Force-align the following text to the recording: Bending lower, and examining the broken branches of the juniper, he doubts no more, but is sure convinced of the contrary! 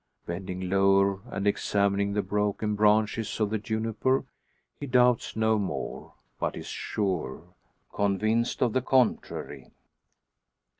Bending 0.25 0.67
lower, 0.67 1.21
and 1.27 1.45
examining 1.45 2.13
the 2.13 2.23
broken 2.23 2.73
branches 2.73 3.39
of 3.39 3.51
the 3.51 3.59
juniper, 3.59 4.25
he 4.79 4.87
doubts 4.87 5.35
no 5.35 5.59
more, 5.59 6.13
but 6.39 6.55
is 6.55 6.65
sure 6.65 7.49
convinced 7.93 8.63
of 8.63 8.73
the 8.73 8.81
contrary! 8.81 9.67